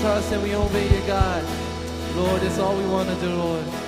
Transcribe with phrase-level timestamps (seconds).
[0.00, 1.44] trust and we obey you, God.
[2.16, 3.81] Lord, it's all we want to do, Lord.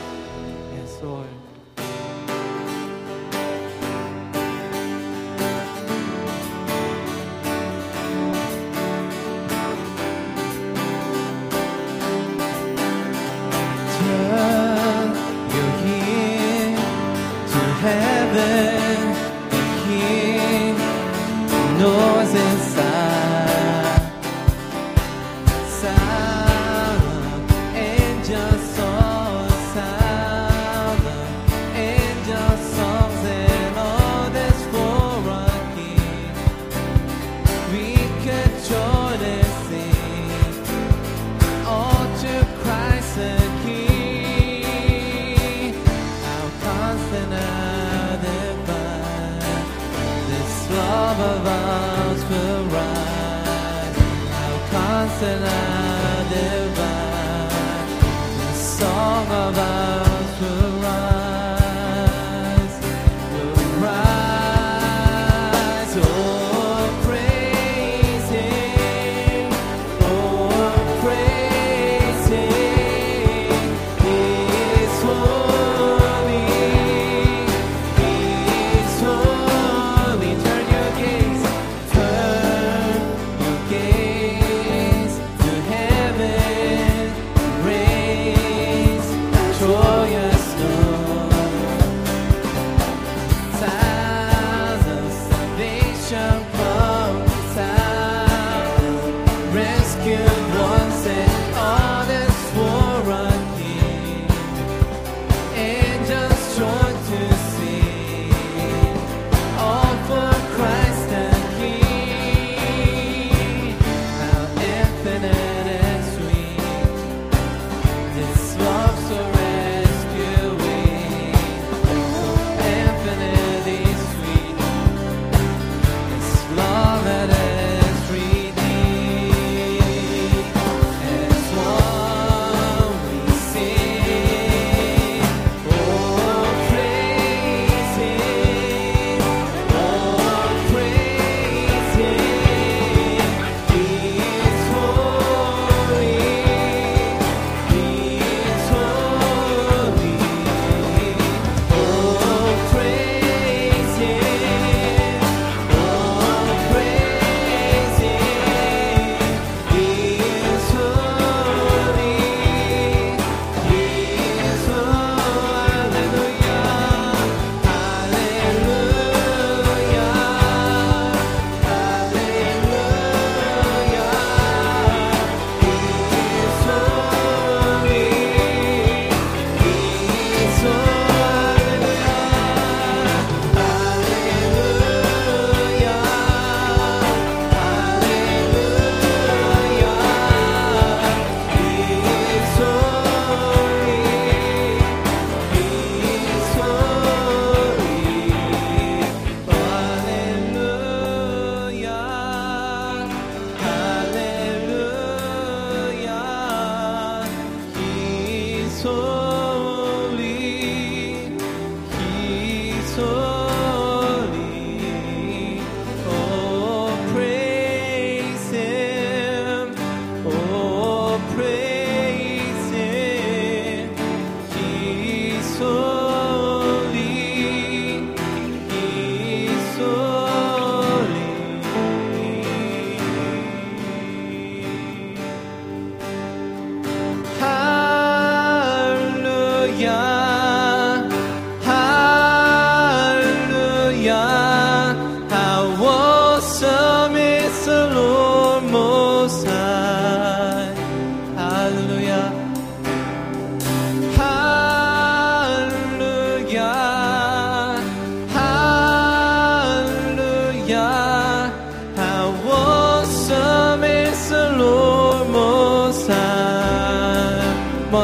[55.24, 55.53] than I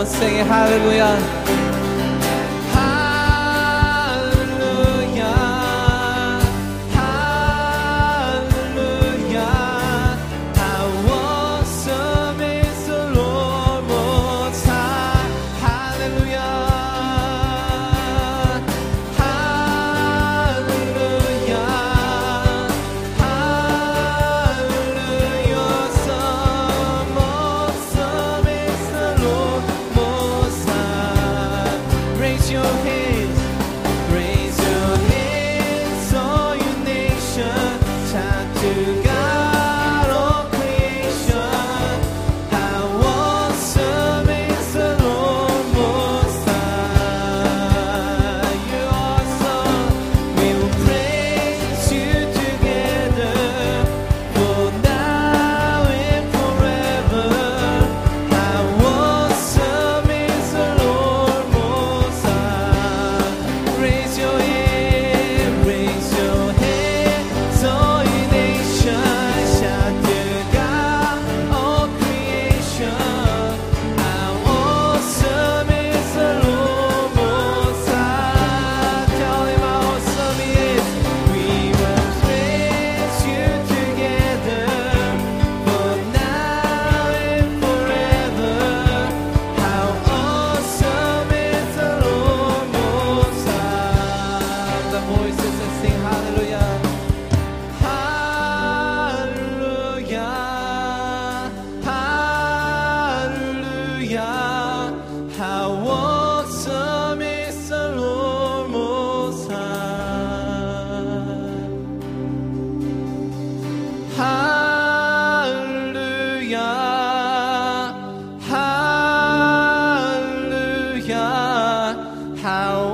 [0.00, 1.39] on, singing hallelujah.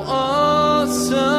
[0.06, 1.35] awesome.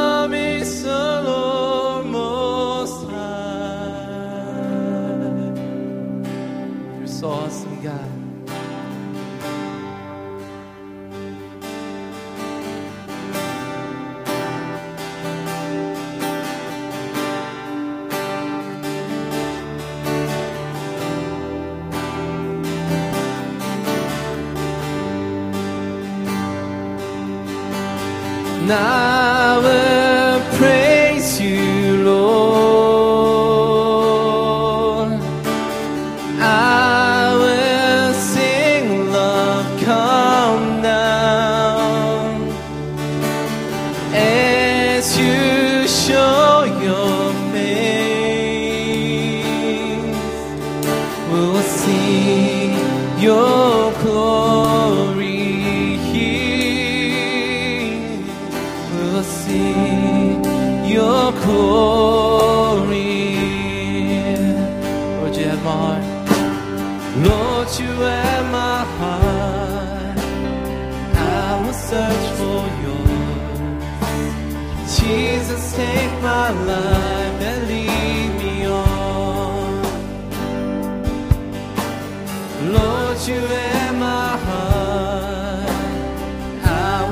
[28.67, 29.16] 나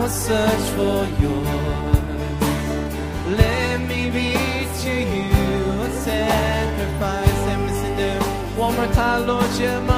[0.05, 1.47] will search for yours.
[3.41, 4.33] Let me be
[4.83, 5.31] to you
[5.81, 7.39] a sacrifice.
[7.47, 8.21] Let me sing it
[8.55, 9.94] one more time, Lord, you're my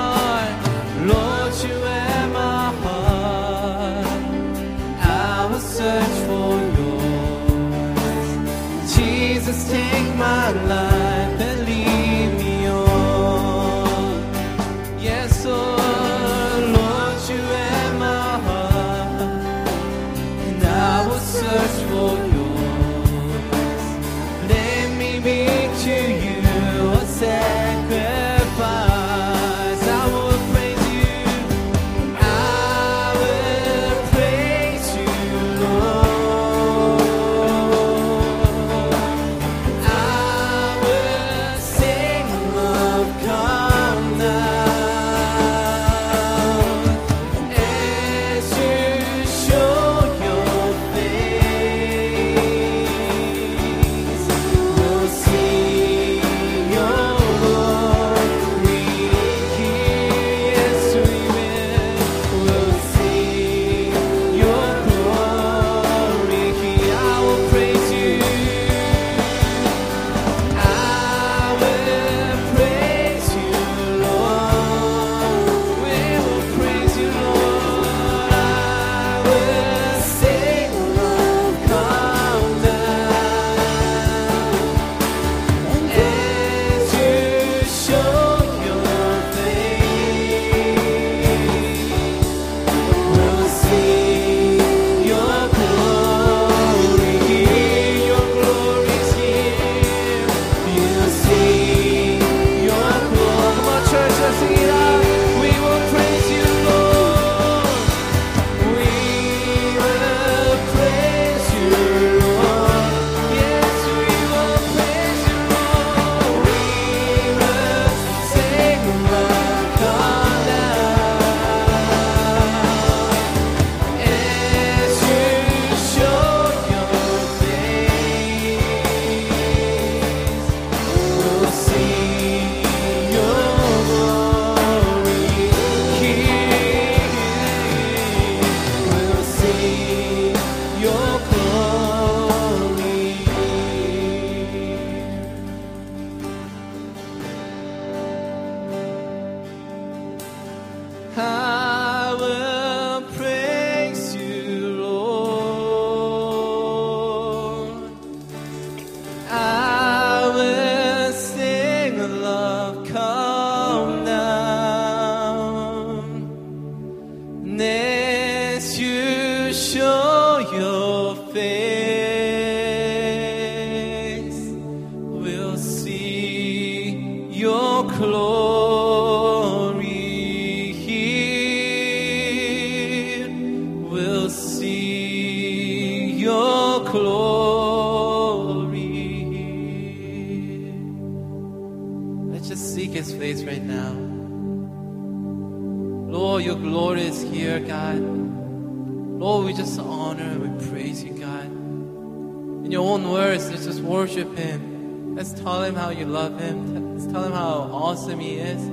[199.58, 201.46] just honor and we praise you, God.
[201.46, 205.16] In your own words, let's just worship Him.
[205.16, 206.94] Let's tell Him how you love Him.
[206.94, 208.64] Let's tell Him how awesome He is.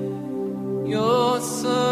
[0.87, 1.84] You're so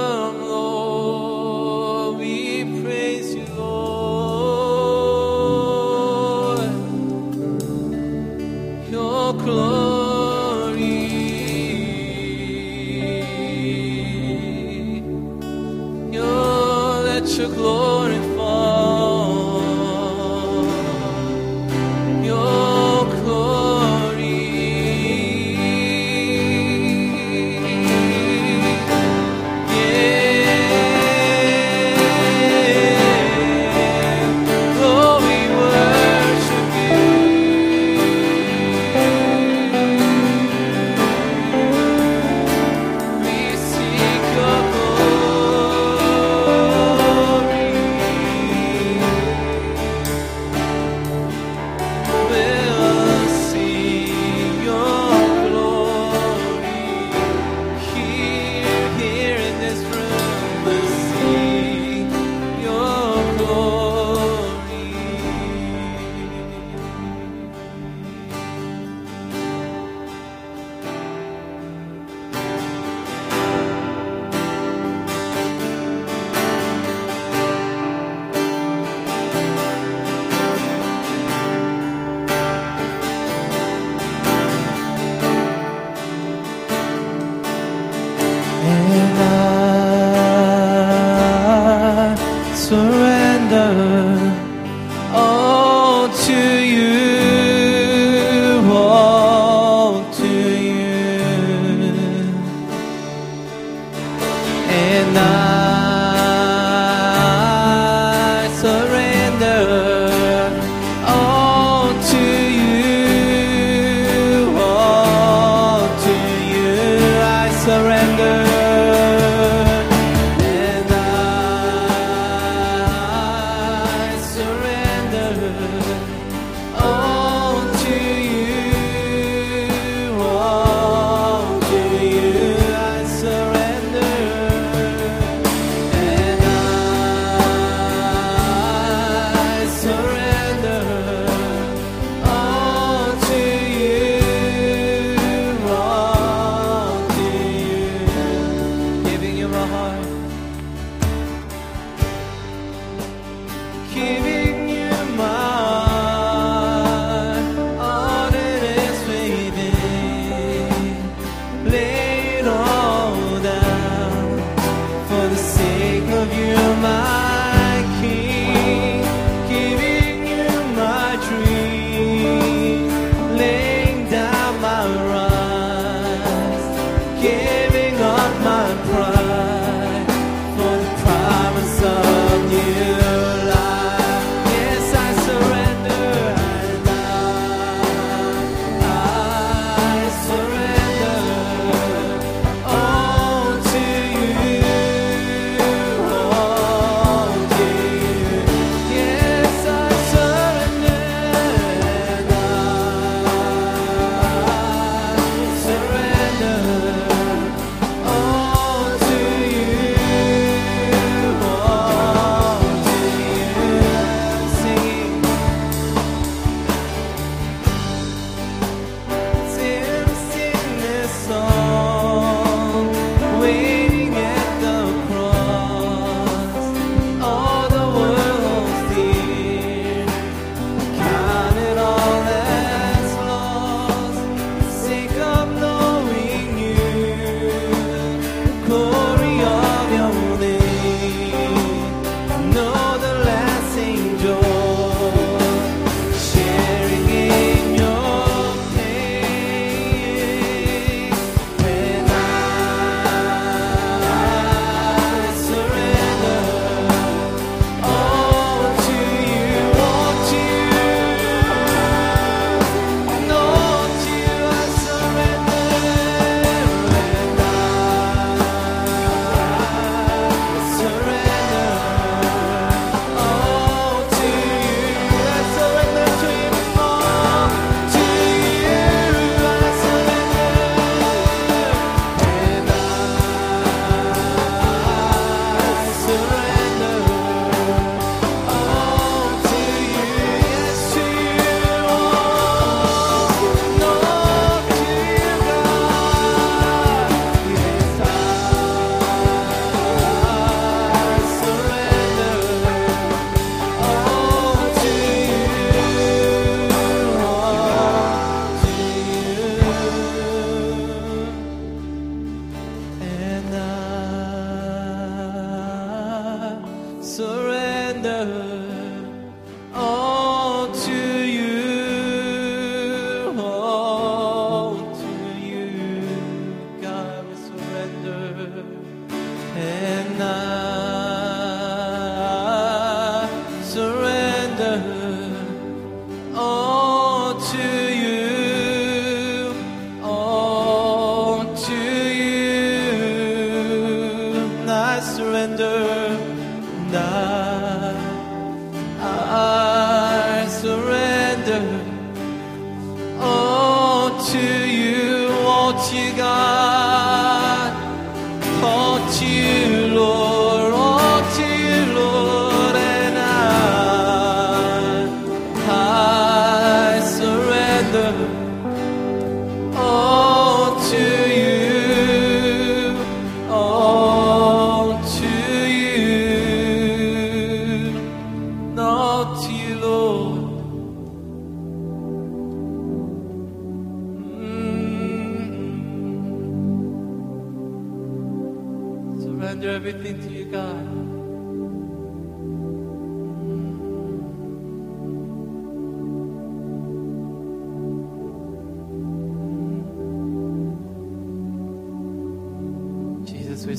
[354.33, 356.62] to you, won't you, God?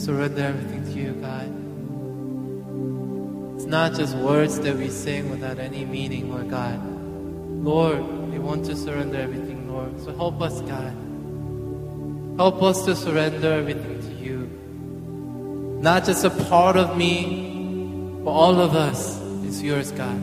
[0.03, 1.47] Surrender everything to you, God.
[3.55, 6.77] It's not just words that we sing without any meaning, Lord God.
[7.63, 9.97] Lord, we want to surrender everything, Lord.
[10.01, 10.93] So help us, God.
[12.35, 14.49] Help us to surrender everything to you.
[15.81, 20.21] Not just a part of me, but all of us is yours, God.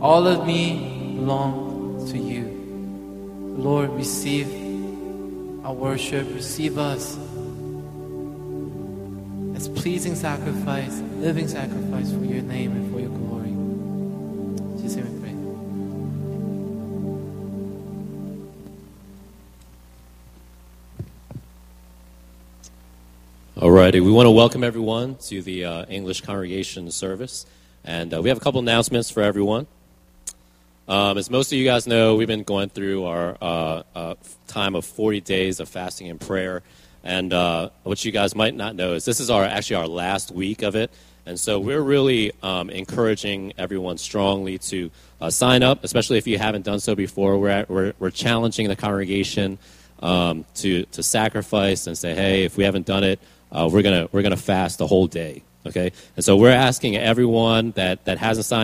[0.00, 2.44] All of me belongs to you.
[3.58, 4.46] Lord, receive
[5.64, 7.18] our worship, receive us
[9.80, 13.48] pleasing sacrifice, living sacrifice for your name and for your glory.
[14.78, 15.30] Jesus' name we pray.
[23.66, 27.46] Alrighty, we want to welcome everyone to the uh, English congregation service,
[27.82, 29.66] and uh, we have a couple announcements for everyone.
[30.88, 34.16] Um, as most of you guys know, we've been going through our uh, uh,
[34.46, 36.62] time of 40 days of fasting and prayer,
[37.02, 40.30] and uh, what you guys might not know is this is our actually our last
[40.32, 40.90] week of it,
[41.26, 46.38] and so we're really um, encouraging everyone strongly to uh, sign up, especially if you
[46.38, 47.38] haven't done so before.
[47.38, 49.58] We're at, we're, we're challenging the congregation
[50.02, 53.20] um, to to sacrifice and say, hey, if we haven't done it,
[53.52, 55.42] uh, we're gonna we're gonna fast the whole day.
[55.66, 58.58] Okay, and so we're asking everyone that that hasn't signed.